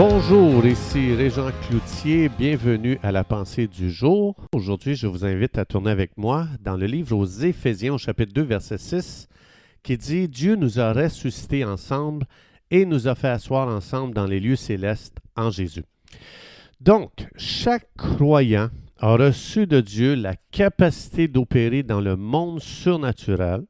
Bonjour, 0.00 0.64
ici 0.64 1.12
Régent 1.12 1.50
Cloutier, 1.66 2.28
bienvenue 2.28 3.00
à 3.02 3.10
la 3.10 3.24
pensée 3.24 3.66
du 3.66 3.90
jour. 3.90 4.36
Aujourd'hui, 4.54 4.94
je 4.94 5.08
vous 5.08 5.24
invite 5.24 5.58
à 5.58 5.64
tourner 5.64 5.90
avec 5.90 6.16
moi 6.16 6.46
dans 6.62 6.76
le 6.76 6.86
livre 6.86 7.16
aux 7.16 7.26
Éphésiens 7.26 7.94
au 7.94 7.98
chapitre 7.98 8.32
2 8.32 8.42
verset 8.42 8.78
6 8.78 9.26
qui 9.82 9.98
dit 9.98 10.28
Dieu 10.28 10.54
nous 10.54 10.78
a 10.78 10.92
ressuscités 10.92 11.64
ensemble 11.64 12.26
et 12.70 12.86
nous 12.86 13.08
a 13.08 13.16
fait 13.16 13.26
asseoir 13.26 13.66
ensemble 13.66 14.14
dans 14.14 14.26
les 14.26 14.38
lieux 14.38 14.54
célestes 14.54 15.18
en 15.34 15.50
Jésus. 15.50 15.82
Donc, 16.80 17.26
chaque 17.34 17.88
croyant 17.96 18.68
a 19.00 19.16
reçu 19.16 19.66
de 19.66 19.80
Dieu 19.80 20.14
la 20.14 20.36
capacité 20.52 21.26
d'opérer 21.26 21.82
dans 21.82 22.00
le 22.00 22.14
monde 22.14 22.60
surnaturel. 22.60 23.62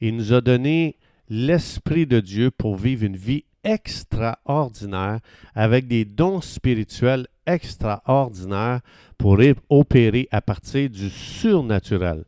Il 0.00 0.14
nous 0.14 0.32
a 0.32 0.40
donné 0.40 0.98
l'Esprit 1.28 2.06
de 2.06 2.20
Dieu 2.20 2.52
pour 2.52 2.76
vivre 2.76 3.02
une 3.02 3.16
vie 3.16 3.44
extraordinaire 3.64 5.20
avec 5.54 5.86
des 5.86 6.04
dons 6.04 6.40
spirituels 6.40 7.26
extraordinaires 7.46 8.80
pour 9.16 9.38
opérer 9.68 10.28
à 10.30 10.40
partir 10.40 10.88
du 10.90 11.10
surnaturel. 11.10 12.24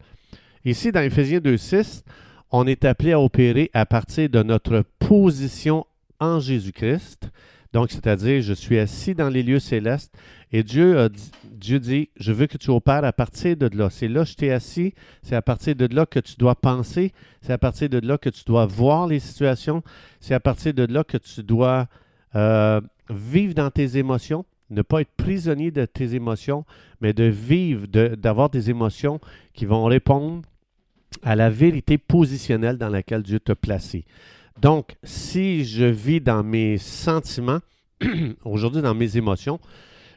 Ici, 0.64 0.92
dans 0.92 1.00
Éphésiens 1.00 1.38
2.6, 1.38 2.02
on 2.50 2.66
est 2.66 2.84
appelé 2.84 3.12
à 3.12 3.20
opérer 3.20 3.70
à 3.72 3.86
partir 3.86 4.28
de 4.28 4.42
notre 4.42 4.84
position 4.98 5.86
en 6.18 6.40
Jésus-Christ. 6.40 7.30
Donc, 7.72 7.90
c'est-à-dire, 7.90 8.42
je 8.42 8.52
suis 8.52 8.78
assis 8.78 9.14
dans 9.14 9.28
les 9.28 9.42
lieux 9.42 9.60
célestes 9.60 10.12
et 10.52 10.64
Dieu, 10.64 11.08
dit, 11.78 12.08
je 12.16 12.32
veux 12.32 12.46
que 12.46 12.58
tu 12.58 12.70
opères 12.70 13.04
à 13.04 13.12
partir 13.12 13.56
de 13.56 13.70
là. 13.76 13.90
C'est 13.90 14.08
là 14.08 14.24
que 14.24 14.30
je 14.30 14.34
t'ai 14.34 14.50
assis, 14.50 14.94
c'est 15.22 15.36
à 15.36 15.42
partir 15.42 15.76
de 15.76 15.86
là 15.94 16.06
que 16.06 16.18
tu 16.18 16.34
dois 16.36 16.56
penser, 16.56 17.12
c'est 17.42 17.52
à 17.52 17.58
partir 17.58 17.88
de 17.88 17.98
là 17.98 18.18
que 18.18 18.30
tu 18.30 18.42
dois 18.44 18.66
voir 18.66 19.06
les 19.06 19.20
situations, 19.20 19.82
c'est 20.18 20.34
à 20.34 20.40
partir 20.40 20.74
de 20.74 20.84
là 20.84 21.04
que 21.04 21.16
tu 21.16 21.44
dois 21.44 21.86
euh, 22.34 22.80
vivre 23.08 23.54
dans 23.54 23.70
tes 23.70 23.96
émotions, 23.96 24.44
ne 24.70 24.82
pas 24.82 25.02
être 25.02 25.12
prisonnier 25.16 25.70
de 25.70 25.84
tes 25.84 26.14
émotions, 26.14 26.64
mais 27.00 27.12
de 27.12 27.24
vivre, 27.24 27.86
d'avoir 27.86 28.50
des 28.50 28.70
émotions 28.70 29.20
qui 29.52 29.66
vont 29.66 29.84
répondre 29.84 30.42
à 31.22 31.36
la 31.36 31.50
vérité 31.50 31.98
positionnelle 31.98 32.78
dans 32.78 32.88
laquelle 32.88 33.22
Dieu 33.22 33.40
t'a 33.40 33.54
placé. 33.54 34.04
Donc, 34.60 34.96
si 35.04 35.64
je 35.64 35.84
vis 35.84 36.20
dans 36.20 36.42
mes 36.42 36.78
sentiments, 36.78 37.60
aujourd'hui 38.44 38.82
dans 38.82 38.94
mes 38.94 39.16
émotions, 39.16 39.60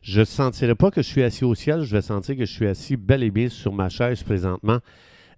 je 0.01 0.19
ne 0.19 0.25
sentirai 0.25 0.75
pas 0.75 0.91
que 0.91 1.01
je 1.01 1.07
suis 1.07 1.23
assis 1.23 1.45
au 1.45 1.55
ciel, 1.55 1.83
je 1.83 1.95
vais 1.95 2.01
sentir 2.01 2.35
que 2.35 2.45
je 2.45 2.51
suis 2.51 2.67
assis 2.67 2.97
bel 2.97 3.23
et 3.23 3.31
bien 3.31 3.49
sur 3.49 3.71
ma 3.71 3.89
chaise 3.89 4.21
présentement. 4.23 4.79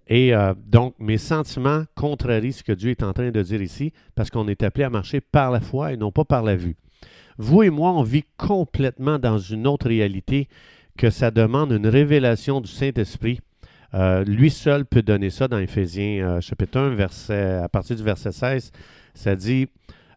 Et 0.08 0.34
euh, 0.34 0.54
donc, 0.66 0.94
mes 0.98 1.18
sentiments 1.18 1.84
contrarient 1.94 2.52
ce 2.52 2.62
que 2.62 2.72
Dieu 2.72 2.90
est 2.90 3.02
en 3.02 3.12
train 3.12 3.30
de 3.30 3.42
dire 3.42 3.62
ici, 3.62 3.92
parce 4.14 4.30
qu'on 4.30 4.48
est 4.48 4.62
appelé 4.62 4.84
à 4.84 4.90
marcher 4.90 5.20
par 5.20 5.50
la 5.50 5.60
foi 5.60 5.92
et 5.92 5.96
non 5.96 6.12
pas 6.12 6.24
par 6.24 6.42
la 6.42 6.56
vue. 6.56 6.76
Vous 7.38 7.62
et 7.62 7.70
moi, 7.70 7.92
on 7.92 8.02
vit 8.02 8.24
complètement 8.36 9.18
dans 9.18 9.38
une 9.38 9.66
autre 9.66 9.88
réalité 9.88 10.48
que 10.96 11.10
ça 11.10 11.30
demande 11.30 11.72
une 11.72 11.86
révélation 11.86 12.60
du 12.60 12.70
Saint-Esprit. 12.70 13.40
Euh, 13.94 14.24
lui 14.24 14.50
seul 14.50 14.84
peut 14.84 15.02
donner 15.02 15.30
ça 15.30 15.48
dans 15.48 15.58
Éphésiens 15.58 16.26
euh, 16.26 16.40
chapitre 16.40 16.78
1, 16.78 16.90
verset, 16.90 17.54
à 17.62 17.68
partir 17.68 17.96
du 17.96 18.02
verset 18.02 18.32
16. 18.32 18.72
Ça 19.14 19.36
dit 19.36 19.68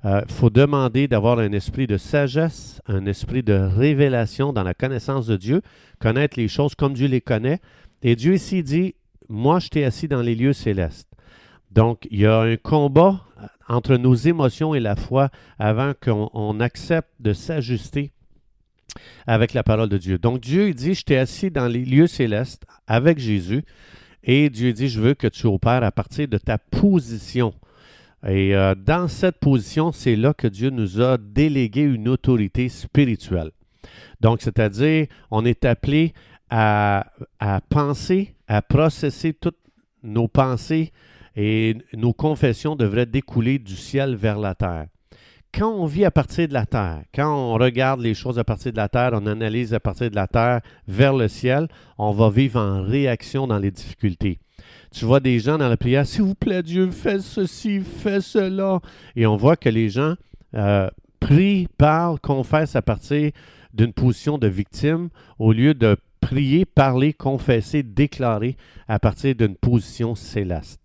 il 0.04 0.10
euh, 0.10 0.22
faut 0.30 0.50
demander 0.50 1.10
d'avoir 1.10 1.40
un 1.40 1.52
esprit 1.52 1.86
de 1.86 1.98
sagesse, 1.98 2.82
un 2.88 3.06
esprit 3.06 3.44
de 3.44 3.54
révélation 3.54 4.54
dans 4.54 4.64
la 4.64 4.74
connaissance 4.74 5.28
de 5.28 5.36
Dieu, 5.36 5.62
connaître 6.00 6.40
les 6.40 6.48
choses 6.48 6.74
comme 6.74 6.94
Dieu 6.94 7.08
les 7.08 7.20
connaît. 7.20 7.60
Et 8.02 8.16
Dieu 8.16 8.34
ici 8.34 8.64
dit, 8.64 8.96
moi 9.28 9.60
je 9.60 9.68
t'ai 9.68 9.84
assis 9.84 10.08
dans 10.08 10.22
les 10.22 10.36
lieux 10.36 10.54
célestes. 10.54 11.10
Donc, 11.72 12.08
il 12.10 12.22
y 12.22 12.26
a 12.26 12.40
un 12.40 12.56
combat 12.56 13.22
entre 13.68 13.98
nos 13.98 14.16
émotions 14.16 14.74
et 14.74 14.80
la 14.80 14.96
foi 14.96 15.30
avant 15.60 15.94
qu'on 16.02 16.60
accepte 16.62 17.12
de 17.20 17.34
s'ajuster 17.34 18.12
avec 19.28 19.54
la 19.54 19.64
parole 19.64 19.90
de 19.90 19.98
Dieu. 19.98 20.18
Donc, 20.18 20.40
Dieu 20.42 20.74
dit, 20.74 20.94
je 20.94 21.04
t'ai 21.04 21.18
assis 21.18 21.52
dans 21.52 21.68
les 21.68 21.86
lieux 21.86 22.08
célestes 22.08 22.66
avec 22.88 23.20
Jésus. 23.20 23.64
Et 24.24 24.50
Dieu 24.50 24.74
dit, 24.74 24.90
je 24.90 25.00
veux 25.00 25.14
que 25.14 25.28
tu 25.28 25.48
opères 25.48 25.84
à 25.84 25.92
partir 25.92 26.28
de 26.28 26.38
ta 26.38 26.58
position 26.58 27.54
et 28.28 28.54
euh, 28.56 28.76
dans 28.76 29.08
cette 29.08 29.38
position, 29.38 29.92
c'est 29.92 30.16
là 30.16 30.34
que 30.34 30.48
Dieu 30.48 30.70
nous 30.70 31.02
a 31.02 31.18
délégué 31.18 31.82
une 31.82 32.10
autorité 32.10 32.68
spirituelle. 32.68 33.52
Donc, 34.20 34.42
c'est-à-dire, 34.42 35.08
on 35.32 35.46
est 35.46 35.64
appelé 35.64 36.14
à, 36.50 37.06
à, 37.40 37.62
penser, 37.62 38.36
à 38.48 38.62
processer 38.62 39.34
toutes 39.34 39.60
nos 40.04 40.28
pensées 40.28 40.92
et 41.36 41.78
nos 41.94 42.12
confessions 42.12 42.76
devraient 42.76 43.06
découler 43.06 43.60
du 43.60 43.76
ciel 43.76 44.16
vers 44.16 44.40
la 44.40 44.56
terre. 44.56 44.88
Quand 45.54 45.72
on 45.72 45.86
vit 45.86 46.06
à 46.06 46.12
partir 46.12 46.48
de 46.48 46.54
la 46.54 46.66
terre, 46.66 47.02
quand 47.14 47.34
on 47.34 47.54
regarde 47.56 48.02
les 48.02 48.14
choses 48.14 48.38
à 48.38 48.44
partir 48.44 48.72
de 48.72 48.78
la 48.78 48.88
terre, 48.88 49.12
on 49.14 49.26
analyse 49.26 49.74
à 49.74 49.80
partir 49.80 50.12
de 50.12 50.16
la 50.16 50.28
terre 50.28 50.62
vers 50.88 51.14
le 51.14 51.28
ciel, 51.28 51.68
on 51.98 52.12
va 52.12 52.30
vivre 52.30 52.60
en 52.60 52.84
réaction 52.84 53.48
dans 53.48 53.58
les 53.58 53.72
difficultés. 53.72 54.40
Tu 54.92 55.06
vois 55.06 55.20
des 55.20 55.40
gens 55.40 55.58
dans 55.58 55.68
la 55.68 55.78
prière, 55.78 56.06
s'il 56.06 56.22
vous 56.22 56.36
plaît 56.36 56.62
Dieu, 56.62 56.92
fais 56.92 57.20
ceci, 57.20 57.82
fais 57.82 58.22
cela. 58.22 58.80
Et 59.16 59.26
on 59.26 59.38
voit 59.38 59.56
que 59.56 59.70
les 59.70 59.90
gens 59.90 60.16
euh, 60.54 60.88
prient, 61.20 61.68
parlent, 61.78 62.20
confessent 62.20 62.76
à 62.76 62.84
partir 62.84 63.32
d'une 63.74 63.94
position 63.94 64.38
de 64.38 64.48
victime 64.48 65.10
au 65.40 65.52
lieu 65.52 65.74
de 65.74 65.98
prier, 66.22 66.66
parler, 66.66 67.14
confesser, 67.14 67.82
déclarer 67.82 68.56
à 68.88 69.00
partir 69.00 69.34
d'une 69.36 69.56
position 69.56 70.14
céleste. 70.14 70.80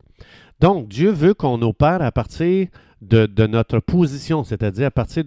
Donc, 0.61 0.89
Dieu 0.89 1.11
veut 1.11 1.35
qu'on 1.35 1.61
opère 1.63 2.03
à 2.03 2.13
partir 2.13 2.69
de, 3.03 3.47
notre 3.47 3.81
position, 3.81 4.45
c'est-à-dire 4.45 4.87
à 4.87 4.91
partir 4.91 5.25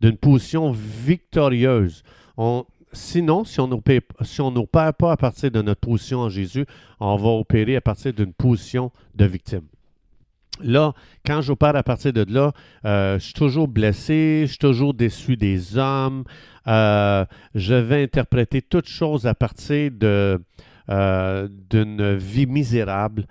d'une 0.00 0.16
position 0.16 0.72
victorieuse. 0.72 2.02
On, 2.36 2.64
Sinon, 2.94 3.44
si 3.44 3.58
on 3.58 3.68
n'opère 3.68 4.94
pas 4.94 5.12
à 5.12 5.16
partir 5.16 5.50
de 5.50 5.62
notre 5.62 5.80
position 5.80 6.20
en 6.20 6.28
Jésus, 6.28 6.66
on 7.00 7.16
va 7.16 7.30
opérer 7.30 7.76
à 7.76 7.80
partir 7.80 8.12
d'une 8.12 8.34
position 8.34 8.92
de 9.14 9.24
victime. 9.24 9.62
Là, 10.62 10.92
quand 11.24 11.40
j'opère 11.40 11.74
à 11.74 11.82
partir 11.82 12.12
de 12.12 12.26
là, 12.28 12.52
euh, 12.84 13.18
je 13.18 13.24
suis 13.24 13.32
toujours 13.32 13.66
blessé, 13.66 14.42
je 14.42 14.50
suis 14.50 14.58
toujours 14.58 14.92
déçu 14.92 15.36
des 15.36 15.78
hommes, 15.78 16.24
euh, 16.68 17.24
je 17.54 17.74
vais 17.74 18.02
interpréter 18.02 18.60
toutes 18.60 18.88
choses 18.88 19.26
à 19.26 19.34
partir 19.34 19.90
de, 19.90 20.38
euh, 20.92 21.48
d'une 21.70 22.14
vie 22.14 22.46
misérable, 22.46 23.26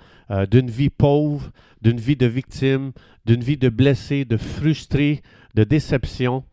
d'une 0.49 0.69
vie 0.69 0.89
pauvre, 0.89 1.51
d'une 1.81 1.99
vie 1.99 2.15
de 2.15 2.25
victime, 2.25 2.91
d'une 3.25 3.41
vie 3.41 3.57
de 3.57 3.69
blessé, 3.69 4.25
de 4.25 4.37
frustré, 4.37 5.21
de 5.55 5.63
déception. 5.63 6.43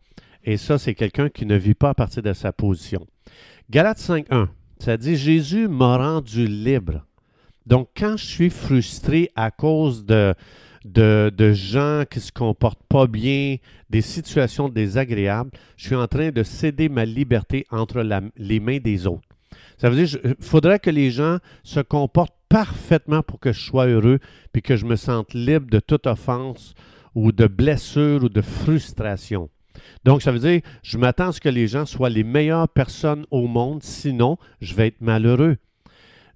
Et 0.43 0.57
ça, 0.57 0.77
c'est 0.77 0.95
quelqu'un 0.95 1.29
qui 1.29 1.45
ne 1.45 1.55
vit 1.55 1.73
pas 1.73 1.89
à 1.89 1.93
partir 1.93 2.23
de 2.23 2.33
sa 2.33 2.51
position. 2.51 3.05
Galates 3.69 3.99
5.1, 3.99 4.47
ça 4.79 4.97
dit 4.97 5.15
Jésus 5.15 5.67
m'a 5.67 5.97
rendu 5.97 6.47
libre. 6.47 7.05
Donc, 7.65 7.89
quand 7.95 8.17
je 8.17 8.25
suis 8.25 8.49
frustré 8.49 9.29
à 9.35 9.51
cause 9.51 10.05
de, 10.05 10.33
de, 10.85 11.53
gens 11.53 12.03
qui 12.09 12.17
ne 12.17 12.23
se 12.23 12.31
comportent 12.31 12.83
pas 12.89 13.05
bien, 13.05 13.57
des 13.89 14.01
situations 14.01 14.69
désagréables, 14.69 15.51
je 15.77 15.87
suis 15.87 15.95
en 15.95 16.07
train 16.07 16.31
de 16.31 16.43
céder 16.43 16.89
ma 16.89 17.05
liberté 17.05 17.65
entre 17.69 18.01
les 18.37 18.59
mains 18.59 18.79
des 18.79 19.05
autres. 19.05 19.28
Ça 19.79 19.89
veut 19.89 19.95
dire 19.95 20.21
qu'il 20.21 20.35
faudrait 20.39 20.79
que 20.79 20.89
les 20.89 21.09
gens 21.09 21.37
se 21.63 21.79
comportent 21.79 22.35
parfaitement 22.49 23.23
pour 23.23 23.39
que 23.39 23.53
je 23.53 23.61
sois 23.61 23.87
heureux, 23.87 24.19
puis 24.51 24.61
que 24.61 24.75
je 24.75 24.85
me 24.85 24.95
sente 24.95 25.33
libre 25.33 25.69
de 25.69 25.79
toute 25.79 26.07
offense 26.07 26.73
ou 27.15 27.31
de 27.31 27.47
blessure 27.47 28.23
ou 28.23 28.29
de 28.29 28.41
frustration. 28.41 29.49
Donc, 30.03 30.21
ça 30.21 30.31
veut 30.31 30.39
dire, 30.39 30.61
je 30.83 30.97
m'attends 30.97 31.29
à 31.29 31.31
ce 31.31 31.39
que 31.39 31.49
les 31.49 31.67
gens 31.67 31.85
soient 31.85 32.09
les 32.09 32.23
meilleures 32.23 32.67
personnes 32.67 33.25
au 33.31 33.47
monde, 33.47 33.83
sinon, 33.83 34.37
je 34.61 34.73
vais 34.75 34.87
être 34.87 35.01
malheureux. 35.01 35.57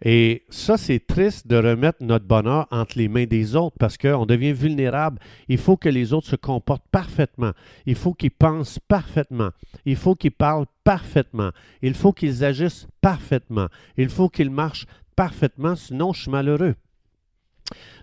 Et 0.05 0.43
ça, 0.49 0.75
c'est 0.77 0.99
triste 0.99 1.47
de 1.47 1.55
remettre 1.55 2.03
notre 2.03 2.25
bonheur 2.25 2.67
entre 2.71 2.97
les 2.97 3.07
mains 3.07 3.25
des 3.25 3.55
autres 3.55 3.77
parce 3.79 3.97
qu'on 3.97 4.25
devient 4.25 4.51
vulnérable. 4.51 5.19
Il 5.47 5.57
faut 5.57 5.77
que 5.77 5.87
les 5.87 6.11
autres 6.11 6.27
se 6.27 6.35
comportent 6.35 6.87
parfaitement. 6.91 7.53
Il 7.85 7.95
faut 7.95 8.13
qu'ils 8.13 8.31
pensent 8.31 8.79
parfaitement. 8.79 9.51
Il 9.85 9.95
faut 9.95 10.15
qu'ils 10.15 10.31
parlent 10.31 10.65
parfaitement. 10.83 11.51
Il 11.81 11.93
faut 11.93 12.11
qu'ils 12.11 12.43
agissent 12.43 12.85
parfaitement. 12.99 13.67
Il 13.95 14.09
faut 14.09 14.27
qu'ils 14.27 14.51
marchent 14.51 14.87
parfaitement, 15.15 15.75
sinon 15.77 16.11
je 16.11 16.23
suis 16.23 16.31
malheureux. 16.31 16.75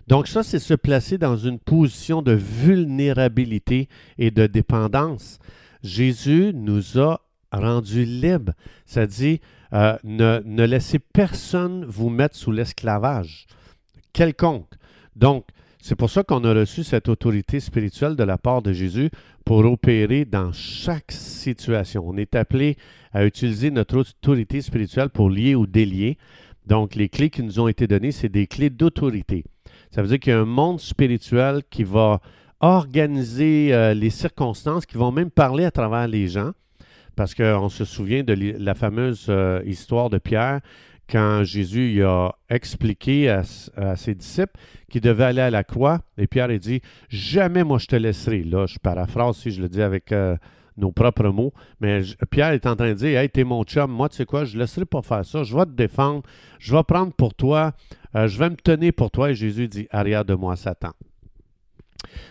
Donc 0.07 0.27
ça, 0.27 0.41
c'est 0.41 0.59
se 0.59 0.73
placer 0.73 1.19
dans 1.19 1.37
une 1.37 1.59
position 1.59 2.23
de 2.23 2.31
vulnérabilité 2.31 3.89
et 4.17 4.31
de 4.31 4.47
dépendance. 4.47 5.37
Jésus 5.83 6.51
nous 6.55 6.99
a 6.99 7.21
rendus 7.51 8.05
libres. 8.05 8.53
Ça 8.85 9.05
dit, 9.05 9.41
euh, 9.73 9.97
ne, 10.03 10.41
ne, 10.45 10.65
laissez 10.65 10.99
personne 10.99 11.85
vous 11.85 12.09
mettre 12.09 12.35
sous 12.35 12.51
l'esclavage, 12.51 13.47
quelconque. 14.13 14.71
Donc, 15.15 15.45
c'est 15.81 15.95
pour 15.95 16.09
ça 16.09 16.23
qu'on 16.23 16.43
a 16.43 16.53
reçu 16.53 16.83
cette 16.83 17.09
autorité 17.09 17.59
spirituelle 17.59 18.15
de 18.15 18.23
la 18.23 18.37
part 18.37 18.61
de 18.61 18.71
Jésus 18.71 19.09
pour 19.45 19.65
opérer 19.65 20.25
dans 20.25 20.51
chaque 20.51 21.11
situation. 21.11 22.03
On 22.07 22.17
est 22.17 22.35
appelé 22.35 22.77
à 23.11 23.25
utiliser 23.25 23.71
notre 23.71 23.97
autorité 23.97 24.61
spirituelle 24.61 25.09
pour 25.09 25.29
lier 25.29 25.55
ou 25.55 25.65
délier. 25.65 26.17
Donc, 26.67 26.95
les 26.95 27.09
clés 27.09 27.31
qui 27.31 27.41
nous 27.41 27.59
ont 27.59 27.67
été 27.67 27.87
données, 27.87 28.11
c'est 28.11 28.29
des 28.29 28.45
clés 28.45 28.69
d'autorité. 28.69 29.43
Ça 29.89 30.01
veut 30.01 30.07
dire 30.07 30.19
qu'il 30.19 30.31
y 30.31 30.35
a 30.35 30.39
un 30.39 30.45
monde 30.45 30.79
spirituel 30.79 31.63
qui 31.69 31.83
va 31.83 32.21
organiser 32.59 33.73
euh, 33.73 33.93
les 33.95 34.11
circonstances, 34.11 34.85
qui 34.85 34.97
vont 34.97 35.11
même 35.11 35.31
parler 35.31 35.65
à 35.65 35.71
travers 35.71 36.07
les 36.07 36.27
gens. 36.27 36.51
Parce 37.15 37.35
qu'on 37.35 37.69
se 37.69 37.85
souvient 37.85 38.23
de 38.23 38.33
la 38.57 38.73
fameuse 38.73 39.27
euh, 39.29 39.61
histoire 39.65 40.09
de 40.09 40.17
Pierre 40.17 40.61
quand 41.11 41.43
Jésus 41.43 42.03
a 42.03 42.35
expliqué 42.49 43.29
à, 43.29 43.43
ses 43.95 44.15
disciples 44.15 44.53
qu'il 44.89 45.01
devait 45.01 45.25
aller 45.25 45.41
à 45.41 45.49
la 45.49 45.63
croix. 45.63 45.99
Et 46.17 46.27
Pierre 46.27 46.49
a 46.49 46.57
dit 46.57 46.81
Jamais 47.09 47.63
moi 47.63 47.77
je 47.77 47.87
te 47.87 47.95
laisserai. 47.95 48.43
Là, 48.43 48.65
je 48.65 48.79
paraphrase 48.79 49.37
si 49.37 49.51
je 49.51 49.61
le 49.61 49.67
dis 49.67 49.81
avec 49.81 50.11
euh, 50.11 50.37
nos 50.77 50.91
propres 50.91 51.27
mots. 51.27 51.53
Mais 51.81 52.01
Pierre 52.29 52.51
est 52.51 52.65
en 52.65 52.75
train 52.75 52.89
de 52.89 52.93
dire 52.93 53.19
Hey, 53.19 53.29
t'es 53.29 53.43
mon 53.43 53.63
chum, 53.63 53.91
moi, 53.91 54.07
tu 54.09 54.17
sais 54.17 54.25
quoi, 54.25 54.45
je 54.45 54.55
ne 54.55 54.61
laisserai 54.61 54.85
pas 54.85 55.01
faire 55.01 55.25
ça. 55.25 55.43
Je 55.43 55.55
vais 55.55 55.65
te 55.65 55.71
défendre. 55.71 56.23
Je 56.59 56.75
vais 56.75 56.83
prendre 56.83 57.13
pour 57.13 57.33
toi. 57.33 57.73
Euh, 58.15 58.27
je 58.27 58.39
vais 58.39 58.49
me 58.49 58.55
tenir 58.55 58.93
pour 58.93 59.11
toi. 59.11 59.31
Et 59.31 59.35
Jésus 59.35 59.67
dit 59.67 59.87
Arrière 59.91 60.23
de 60.23 60.33
moi, 60.33 60.55
Satan. 60.55 60.93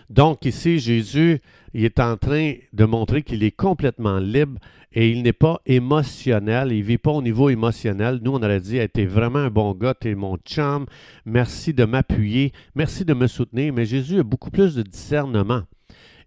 Donc 0.09 0.45
ici, 0.45 0.79
Jésus 0.79 1.39
est 1.73 1.99
en 1.99 2.17
train 2.17 2.53
de 2.73 2.85
montrer 2.85 3.21
qu'il 3.23 3.43
est 3.43 3.51
complètement 3.51 4.19
libre 4.19 4.59
et 4.93 5.09
il 5.09 5.23
n'est 5.23 5.33
pas 5.33 5.61
émotionnel, 5.65 6.71
il 6.71 6.79
ne 6.79 6.83
vit 6.83 6.97
pas 6.97 7.11
au 7.11 7.21
niveau 7.21 7.49
émotionnel. 7.49 8.19
Nous, 8.21 8.31
on 8.31 8.43
aurait 8.43 8.59
dit, 8.59 8.79
tu 8.93 9.01
es 9.01 9.05
vraiment 9.05 9.39
un 9.39 9.49
bon 9.49 9.73
gars, 9.73 9.93
tu 9.99 10.09
es 10.09 10.15
mon 10.15 10.37
chum, 10.37 10.85
merci 11.25 11.73
de 11.73 11.85
m'appuyer, 11.85 12.51
merci 12.75 13.05
de 13.05 13.13
me 13.13 13.27
soutenir, 13.27 13.73
mais 13.73 13.85
Jésus 13.85 14.19
a 14.19 14.23
beaucoup 14.23 14.51
plus 14.51 14.75
de 14.75 14.83
discernement. 14.83 15.61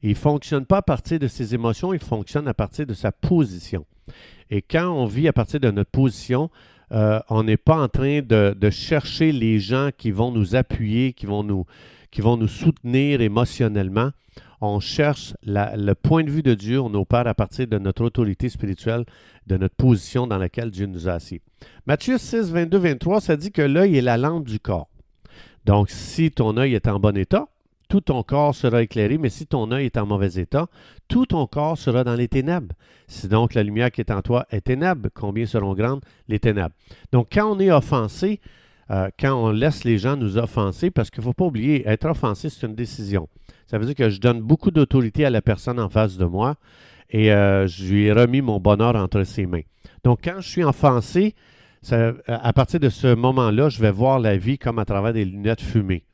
Il 0.02 0.11
ne 0.11 0.14
fonctionne 0.14 0.64
pas 0.64 0.79
à 0.79 0.82
partir 0.82 1.19
de 1.19 1.29
ses 1.29 1.55
émotions, 1.55 1.93
il 1.93 2.00
fonctionne 2.00 2.49
à 2.49 2.55
partir 2.55 2.87
de 2.87 2.94
sa 2.94 3.12
position. 3.12 3.85
Et 4.50 4.62
quand 4.62 4.90
on 4.90 5.06
vit 5.06 5.29
à 5.29 5.32
partir 5.32 5.61
de 5.61 5.70
notre 5.70 5.90
position, 5.90 6.50
euh, 6.93 7.20
on 7.29 7.43
n'est 7.43 7.56
pas 7.56 7.76
en 7.76 7.88
train 7.88 8.20
de, 8.20 8.70
chercher 8.70 9.32
les 9.32 9.58
gens 9.58 9.90
qui 9.97 10.11
vont 10.11 10.31
nous 10.31 10.56
appuyer, 10.56 11.12
qui 11.12 11.26
vont 11.26 11.43
nous, 11.43 11.67
qui 12.14 12.22
vont 12.22 12.38
nous 12.38 12.49
soutenir 12.49 13.20
émotionnellement 13.20 14.12
on 14.61 14.81
cherche 14.81 15.34
le 15.44 15.93
point 15.94 16.25
de 16.25 16.31
vue 16.31 16.43
de 16.43 16.55
Dieu, 16.55 16.81
on 16.81 16.93
opère 16.94 17.26
à 17.26 17.34
partir 17.34 17.66
de 17.66 17.78
notre 17.78 18.05
autorité 18.05 18.49
spirituelle, 18.49 19.05
de 19.46 19.56
notre 19.56 19.75
position 19.75 20.26
dans 20.26 20.38
laquelle 20.38 20.70
Dieu 20.70 20.87
nous 20.87 21.08
a 21.08 21.12
assis. 21.12 21.40
Matthieu 21.87 22.19
6, 22.19 22.50
22, 22.50 22.78
23, 22.78 23.20
ça 23.20 23.37
dit 23.37 23.52
que 23.52 23.62
l'œil 23.62 23.96
est 23.96 24.02
la 24.02 24.16
lampe 24.16 24.44
du 24.44 24.61
corps. 24.61 24.88
Donc, 25.64 25.90
si 25.90 26.31
ton 26.31 26.56
œil 26.56 26.75
est 26.75 26.88
en 26.88 26.99
bon 26.99 27.16
état, 27.16 27.49
tout 27.88 28.00
ton 28.00 28.22
corps 28.22 28.55
sera 28.55 28.82
éclairé, 28.82 29.19
mais 29.19 29.28
si 29.28 29.46
ton 29.46 29.70
œil 29.70 29.87
est 29.87 29.96
en 29.96 30.06
mauvais 30.06 30.34
état, 30.40 30.66
tout 31.08 31.26
ton 31.26 31.46
corps 31.46 31.78
sera 31.78 32.02
dans 32.05 32.14
les 32.14 32.28
ténèbres. 32.28 32.75
Si 33.06 33.28
donc 33.28 33.55
la 33.55 33.62
lumière 33.62 33.90
qui 33.90 34.00
est 34.00 34.11
en 34.11 34.22
toi 34.22 34.46
est 34.50 34.62
ténèbre, 34.62 35.08
combien 35.14 35.46
seront 35.46 35.75
grandes? 35.75 36.00
Les 36.28 36.38
ténèbres? 36.38 36.75
Donc, 37.12 37.28
quand 37.32 37.55
on 37.55 37.61
est 37.61 37.70
offensé, 37.70 38.40
euh, 38.90 39.08
quand 39.19 39.32
on 39.34 39.50
laisse 39.50 39.84
les 39.84 39.98
gens 39.98 40.16
nous 40.16 40.38
offenser, 40.38 40.90
parce 40.90 41.10
qu'il 41.10 41.20
ne 41.20 41.25
faut 41.25 41.32
pas 41.32 41.44
oublier, 41.44 41.86
être 41.88 42.06
offensé, 42.06 42.48
c'est 42.50 42.66
une 42.66 42.75
décision. 42.75 43.28
Ça 43.66 43.78
veut 43.78 43.86
dire 43.86 43.94
que 43.94 44.10
je 44.10 44.20
donne 44.20 44.40
beaucoup 44.40 44.70
d'autorité 44.70 45.25
à 45.25 45.31
la 45.31 45.42
personne 45.42 45.81
en 45.81 45.88
face 45.88 46.16
de 46.16 46.25
moi 46.25 46.56
et 47.10 47.32
euh, 47.32 47.66
je 47.66 47.84
lui 47.86 48.04
ai 48.04 48.12
remis 48.12 48.42
mon 48.42 48.60
bonheur 48.60 48.94
entre 48.96 49.25
ses 49.25 49.46
mains. 49.46 49.62
Donc, 50.04 50.20
quand 50.22 50.40
je 50.40 50.48
suis 50.48 50.64
offensé, 50.64 51.34
à 52.26 52.52
partir 52.52 52.81
de 52.81 52.88
ce 52.88 53.14
moment-là, 53.14 53.69
je 53.69 53.81
vais 53.81 53.90
voir 53.90 54.19
la 54.19 54.36
vie 54.36 54.58
comme 54.58 54.78
à 54.78 54.84
travers 54.84 55.12
des 55.12 55.25
lunettes 55.25 55.60
fumées. 55.60 56.04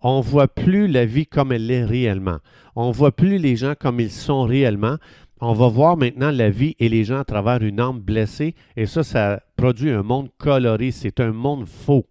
On 0.00 0.18
ne 0.18 0.22
voit 0.22 0.46
plus 0.46 0.86
la 0.86 1.04
vie 1.04 1.26
comme 1.26 1.50
elle 1.50 1.70
est 1.70 1.84
réellement. 1.84 2.38
On 2.76 2.88
ne 2.88 2.92
voit 2.92 3.10
plus 3.10 3.38
les 3.38 3.56
gens 3.56 3.74
comme 3.78 3.98
ils 3.98 4.12
sont 4.12 4.42
réellement. 4.42 4.96
On 5.40 5.52
va 5.52 5.68
voir 5.68 5.96
maintenant 5.96 6.30
la 6.30 6.50
vie 6.50 6.74
et 6.78 6.88
les 6.88 7.04
gens 7.04 7.20
à 7.20 7.24
travers 7.24 7.62
une 7.62 7.78
âme 7.80 8.00
blessée. 8.00 8.54
Et 8.76 8.86
ça, 8.86 9.04
ça 9.04 9.42
produit 9.56 9.90
un 9.90 10.02
monde 10.02 10.30
coloré. 10.38 10.90
C'est 10.90 11.20
un 11.20 11.32
monde 11.32 11.66
faux. 11.66 12.06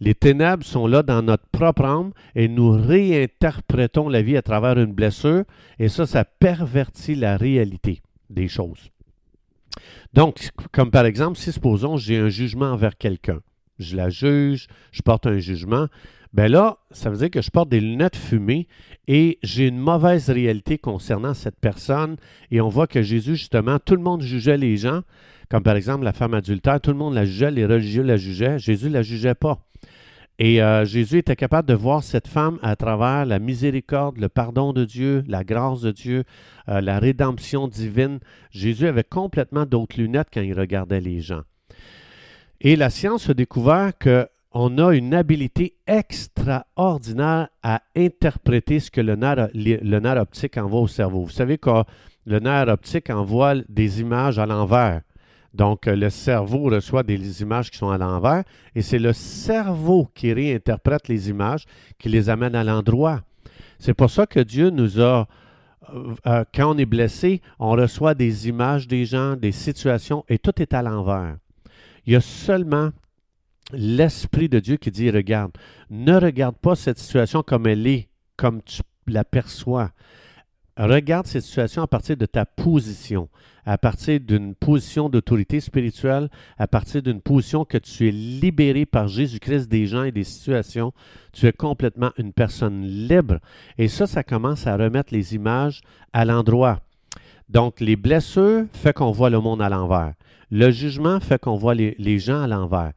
Les 0.00 0.16
ténèbres 0.16 0.64
sont 0.64 0.88
là 0.88 1.04
dans 1.04 1.22
notre 1.22 1.46
propre 1.46 1.84
âme 1.84 2.10
et 2.34 2.48
nous 2.48 2.72
réinterprétons 2.72 4.08
la 4.08 4.20
vie 4.20 4.36
à 4.36 4.42
travers 4.42 4.76
une 4.76 4.92
blessure 4.92 5.44
et 5.78 5.88
ça, 5.88 6.06
ça 6.06 6.24
pervertit 6.24 7.14
la 7.14 7.36
réalité 7.36 8.02
des 8.28 8.48
choses. 8.48 8.90
Donc, 10.12 10.50
comme 10.72 10.90
par 10.90 11.06
exemple, 11.06 11.38
si 11.38 11.52
supposons 11.52 11.96
j'ai 11.98 12.18
un 12.18 12.30
jugement 12.30 12.72
envers 12.72 12.98
quelqu'un, 12.98 13.42
je 13.78 13.96
la 13.96 14.10
juge, 14.10 14.66
je 14.90 15.02
porte 15.02 15.28
un 15.28 15.38
jugement, 15.38 15.86
ben 16.32 16.50
là, 16.50 16.78
ça 16.90 17.10
veut 17.10 17.18
dire 17.18 17.30
que 17.30 17.42
je 17.42 17.50
porte 17.50 17.68
des 17.68 17.80
lunettes 17.80 18.16
fumées 18.16 18.66
et 19.06 19.38
j'ai 19.42 19.66
une 19.68 19.78
mauvaise 19.78 20.30
réalité 20.30 20.78
concernant 20.78 21.34
cette 21.34 21.60
personne. 21.60 22.16
Et 22.50 22.60
on 22.60 22.68
voit 22.68 22.86
que 22.86 23.02
Jésus, 23.02 23.36
justement, 23.36 23.78
tout 23.78 23.96
le 23.96 24.02
monde 24.02 24.22
jugeait 24.22 24.56
les 24.56 24.78
gens, 24.78 25.02
comme 25.50 25.62
par 25.62 25.76
exemple 25.76 26.04
la 26.04 26.14
femme 26.14 26.32
adultère, 26.32 26.80
tout 26.80 26.90
le 26.90 26.96
monde 26.96 27.14
la 27.14 27.26
jugeait, 27.26 27.50
les 27.50 27.66
religieux 27.66 28.02
la 28.02 28.16
jugeaient, 28.16 28.58
Jésus 28.58 28.86
ne 28.86 28.94
la 28.94 29.02
jugeait 29.02 29.34
pas. 29.34 29.58
Et 30.38 30.62
euh, 30.62 30.86
Jésus 30.86 31.18
était 31.18 31.36
capable 31.36 31.68
de 31.68 31.74
voir 31.74 32.02
cette 32.02 32.26
femme 32.26 32.58
à 32.62 32.74
travers 32.76 33.26
la 33.26 33.38
miséricorde, 33.38 34.16
le 34.16 34.30
pardon 34.30 34.72
de 34.72 34.86
Dieu, 34.86 35.22
la 35.28 35.44
grâce 35.44 35.82
de 35.82 35.90
Dieu, 35.90 36.24
euh, 36.70 36.80
la 36.80 36.98
rédemption 36.98 37.68
divine. 37.68 38.18
Jésus 38.50 38.86
avait 38.86 39.04
complètement 39.04 39.66
d'autres 39.66 40.00
lunettes 40.00 40.28
quand 40.32 40.40
il 40.40 40.58
regardait 40.58 41.02
les 41.02 41.20
gens. 41.20 41.42
Et 42.62 42.76
la 42.76 42.88
science 42.88 43.28
a 43.28 43.34
découvert 43.34 43.92
qu'on 44.52 44.76
a 44.78 44.94
une 44.94 45.14
habilité 45.14 45.76
extraordinaire 45.86 47.48
à 47.62 47.80
interpréter 47.96 48.80
ce 48.80 48.90
que 48.90 49.00
le 49.00 49.16
nerf, 49.16 49.48
le 49.54 49.98
nerf 49.98 50.20
optique 50.20 50.58
envoie 50.58 50.80
au 50.80 50.88
cerveau. 50.88 51.24
Vous 51.24 51.30
savez 51.30 51.56
que 51.56 51.70
le 52.26 52.38
nerf 52.38 52.68
optique 52.68 53.08
envoie 53.08 53.54
des 53.68 54.00
images 54.00 54.38
à 54.38 54.46
l'envers. 54.46 55.00
Donc, 55.54 55.86
euh, 55.86 55.96
le 55.96 56.08
cerveau 56.10 56.64
reçoit 56.64 57.02
des 57.02 57.42
images 57.42 57.70
qui 57.70 57.78
sont 57.78 57.90
à 57.90 57.98
l'envers 57.98 58.44
et 58.74 58.82
c'est 58.82 58.98
le 58.98 59.12
cerveau 59.12 60.08
qui 60.14 60.32
réinterprète 60.32 61.08
les 61.08 61.28
images, 61.28 61.66
qui 61.98 62.08
les 62.08 62.30
amène 62.30 62.54
à 62.54 62.64
l'endroit. 62.64 63.20
C'est 63.78 63.94
pour 63.94 64.10
ça 64.10 64.26
que 64.26 64.40
Dieu 64.40 64.70
nous 64.70 65.00
a, 65.00 65.26
euh, 65.92 66.14
euh, 66.26 66.44
quand 66.54 66.74
on 66.74 66.78
est 66.78 66.86
blessé, 66.86 67.42
on 67.58 67.72
reçoit 67.72 68.14
des 68.14 68.48
images 68.48 68.88
des 68.88 69.04
gens, 69.04 69.36
des 69.36 69.52
situations 69.52 70.24
et 70.28 70.38
tout 70.38 70.60
est 70.60 70.72
à 70.72 70.82
l'envers. 70.82 71.36
Il 72.06 72.14
y 72.14 72.16
a 72.16 72.20
seulement 72.20 72.90
l'Esprit 73.72 74.48
de 74.48 74.58
Dieu 74.58 74.76
qui 74.76 74.90
dit, 74.90 75.10
regarde, 75.10 75.52
ne 75.90 76.14
regarde 76.14 76.56
pas 76.56 76.74
cette 76.74 76.98
situation 76.98 77.42
comme 77.42 77.66
elle 77.66 77.86
est, 77.86 78.08
comme 78.36 78.62
tu 78.62 78.82
la 79.06 79.24
perçois. 79.24 79.90
Regarde 80.76 81.26
cette 81.26 81.42
situation 81.42 81.82
à 81.82 81.86
partir 81.86 82.16
de 82.16 82.24
ta 82.24 82.46
position, 82.46 83.28
à 83.66 83.76
partir 83.76 84.18
d'une 84.20 84.54
position 84.54 85.10
d'autorité 85.10 85.60
spirituelle, 85.60 86.30
à 86.58 86.66
partir 86.66 87.02
d'une 87.02 87.20
position 87.20 87.66
que 87.66 87.76
tu 87.76 88.08
es 88.08 88.10
libéré 88.10 88.86
par 88.86 89.06
Jésus-Christ 89.06 89.68
des 89.68 89.86
gens 89.86 90.04
et 90.04 90.12
des 90.12 90.24
situations. 90.24 90.92
Tu 91.32 91.46
es 91.46 91.52
complètement 91.52 92.10
une 92.16 92.32
personne 92.32 92.82
libre. 92.84 93.38
Et 93.76 93.88
ça, 93.88 94.06
ça 94.06 94.24
commence 94.24 94.66
à 94.66 94.76
remettre 94.76 95.12
les 95.12 95.34
images 95.34 95.82
à 96.14 96.24
l'endroit. 96.24 96.80
Donc, 97.50 97.80
les 97.80 97.96
blessures 97.96 98.64
fait 98.72 98.94
qu'on 98.94 99.10
voit 99.10 99.28
le 99.28 99.40
monde 99.40 99.60
à 99.60 99.68
l'envers. 99.68 100.14
Le 100.50 100.70
jugement 100.70 101.20
fait 101.20 101.38
qu'on 101.38 101.56
voit 101.56 101.74
les, 101.74 101.94
les 101.98 102.18
gens 102.18 102.42
à 102.42 102.46
l'envers. 102.46 102.92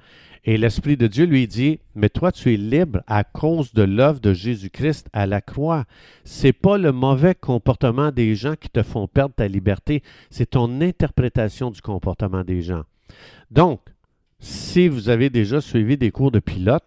Et 0.47 0.57
l'Esprit 0.57 0.95
de 0.95 1.07
Dieu 1.07 1.25
lui 1.25 1.47
dit, 1.47 1.79
mais 1.95 2.09
toi 2.09 2.31
tu 2.31 2.53
es 2.53 2.57
libre 2.57 3.01
à 3.07 3.23
cause 3.23 3.73
de 3.73 3.81
l'œuvre 3.81 4.19
de 4.19 4.31
Jésus-Christ 4.31 5.07
à 5.11 5.25
la 5.25 5.41
croix. 5.41 5.85
C'est 6.23 6.53
pas 6.53 6.77
le 6.77 6.91
mauvais 6.91 7.33
comportement 7.33 8.11
des 8.11 8.35
gens 8.35 8.53
qui 8.55 8.69
te 8.69 8.83
font 8.83 9.07
perdre 9.07 9.33
ta 9.33 9.47
liberté, 9.47 10.03
c'est 10.29 10.51
ton 10.51 10.81
interprétation 10.81 11.71
du 11.71 11.81
comportement 11.81 12.43
des 12.43 12.61
gens. 12.61 12.83
Donc, 13.49 13.81
si 14.39 14.87
vous 14.87 15.09
avez 15.09 15.31
déjà 15.31 15.61
suivi 15.61 15.97
des 15.97 16.11
cours 16.11 16.29
de 16.29 16.39
pilote, 16.39 16.83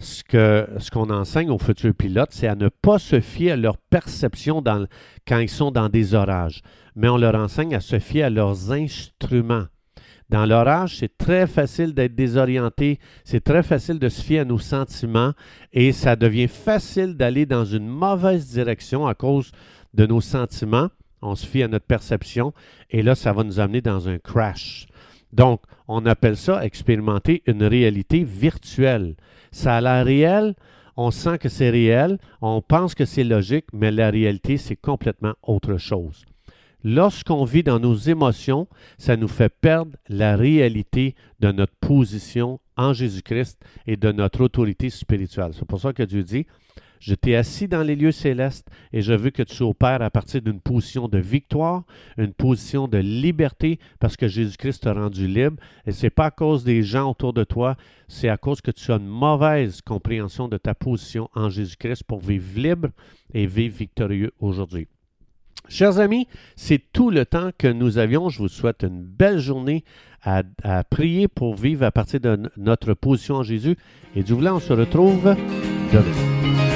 ce 0.00 0.90
qu'on 0.90 1.10
enseigne 1.10 1.50
aux 1.50 1.58
futurs 1.58 1.94
pilotes, 1.94 2.32
c'est 2.32 2.48
à 2.48 2.56
ne 2.56 2.68
pas 2.68 2.98
se 2.98 3.20
fier 3.20 3.52
à 3.52 3.56
leur 3.56 3.78
perception 3.78 4.64
quand 5.26 5.38
ils 5.38 5.48
sont 5.48 5.70
dans 5.70 5.88
des 5.88 6.14
orages, 6.14 6.60
mais 6.96 7.08
on 7.08 7.16
leur 7.16 7.36
enseigne 7.36 7.74
à 7.76 7.80
se 7.80 8.00
fier 8.00 8.24
à 8.24 8.30
leurs 8.30 8.72
instruments. 8.72 9.66
Dans 10.28 10.44
l'orage, 10.44 10.98
c'est 10.98 11.16
très 11.16 11.46
facile 11.46 11.94
d'être 11.94 12.16
désorienté, 12.16 12.98
c'est 13.24 13.44
très 13.44 13.62
facile 13.62 14.00
de 14.00 14.08
se 14.08 14.20
fier 14.20 14.40
à 14.40 14.44
nos 14.44 14.58
sentiments 14.58 15.32
et 15.72 15.92
ça 15.92 16.16
devient 16.16 16.48
facile 16.48 17.16
d'aller 17.16 17.46
dans 17.46 17.64
une 17.64 17.86
mauvaise 17.86 18.48
direction 18.48 19.06
à 19.06 19.14
cause 19.14 19.52
de 19.94 20.04
nos 20.04 20.20
sentiments. 20.20 20.88
On 21.22 21.36
se 21.36 21.46
fie 21.46 21.62
à 21.62 21.68
notre 21.68 21.86
perception 21.86 22.52
et 22.90 23.02
là, 23.02 23.14
ça 23.14 23.32
va 23.32 23.44
nous 23.44 23.60
amener 23.60 23.80
dans 23.80 24.08
un 24.08 24.18
crash. 24.18 24.86
Donc, 25.32 25.60
on 25.86 26.04
appelle 26.06 26.36
ça 26.36 26.64
expérimenter 26.64 27.42
une 27.46 27.62
réalité 27.62 28.24
virtuelle. 28.24 29.14
Ça 29.52 29.76
a 29.76 29.80
l'air 29.80 30.04
réel, 30.04 30.54
on 30.96 31.10
sent 31.12 31.38
que 31.38 31.48
c'est 31.48 31.70
réel, 31.70 32.18
on 32.40 32.62
pense 32.62 32.94
que 32.94 33.04
c'est 33.04 33.24
logique, 33.24 33.66
mais 33.72 33.92
la 33.92 34.10
réalité, 34.10 34.56
c'est 34.56 34.76
complètement 34.76 35.34
autre 35.42 35.76
chose. 35.76 36.24
Lorsqu'on 36.88 37.44
vit 37.44 37.64
dans 37.64 37.80
nos 37.80 37.96
émotions, 37.96 38.68
ça 38.96 39.16
nous 39.16 39.26
fait 39.26 39.48
perdre 39.48 39.98
la 40.08 40.36
réalité 40.36 41.16
de 41.40 41.50
notre 41.50 41.74
position 41.80 42.60
en 42.76 42.92
Jésus-Christ 42.92 43.60
et 43.88 43.96
de 43.96 44.12
notre 44.12 44.44
autorité 44.44 44.88
spirituelle. 44.88 45.50
C'est 45.52 45.66
pour 45.66 45.80
ça 45.80 45.92
que 45.92 46.04
Dieu 46.04 46.22
dit, 46.22 46.46
je 47.00 47.16
t'ai 47.16 47.34
assis 47.34 47.66
dans 47.66 47.82
les 47.82 47.96
lieux 47.96 48.12
célestes 48.12 48.68
et 48.92 49.02
je 49.02 49.12
veux 49.12 49.30
que 49.30 49.42
tu 49.42 49.64
opères 49.64 50.00
à 50.00 50.10
partir 50.10 50.40
d'une 50.42 50.60
position 50.60 51.08
de 51.08 51.18
victoire, 51.18 51.82
une 52.18 52.32
position 52.32 52.86
de 52.86 52.98
liberté, 52.98 53.80
parce 53.98 54.16
que 54.16 54.28
Jésus-Christ 54.28 54.84
t'a 54.84 54.92
rendu 54.92 55.26
libre. 55.26 55.60
Et 55.86 55.90
ce 55.90 56.06
n'est 56.06 56.10
pas 56.10 56.26
à 56.26 56.30
cause 56.30 56.62
des 56.62 56.84
gens 56.84 57.10
autour 57.10 57.32
de 57.32 57.42
toi, 57.42 57.76
c'est 58.06 58.28
à 58.28 58.36
cause 58.36 58.60
que 58.60 58.70
tu 58.70 58.92
as 58.92 58.98
une 58.98 59.08
mauvaise 59.08 59.80
compréhension 59.80 60.46
de 60.46 60.56
ta 60.56 60.76
position 60.76 61.30
en 61.34 61.50
Jésus-Christ 61.50 62.04
pour 62.04 62.20
vivre 62.20 62.60
libre 62.60 62.90
et 63.34 63.48
vivre 63.48 63.76
victorieux 63.76 64.30
aujourd'hui. 64.38 64.86
Chers 65.68 65.98
amis, 65.98 66.28
c'est 66.54 66.80
tout 66.92 67.10
le 67.10 67.26
temps 67.26 67.50
que 67.56 67.68
nous 67.68 67.98
avions. 67.98 68.28
Je 68.28 68.38
vous 68.38 68.48
souhaite 68.48 68.82
une 68.82 69.02
belle 69.02 69.38
journée 69.38 69.84
à, 70.22 70.42
prier 70.84 71.28
pour 71.28 71.54
vivre 71.54 71.84
à 71.84 71.90
partir 71.90 72.20
de 72.20 72.50
notre 72.56 72.94
position 72.94 73.36
en 73.36 73.42
Jésus. 73.42 73.76
Et 74.14 74.22
du 74.22 74.32
voulant, 74.32 74.56
on 74.56 74.60
se 74.60 74.72
retrouve 74.72 75.36
demain. 75.92 76.75